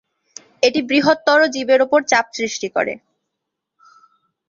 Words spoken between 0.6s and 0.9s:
এটি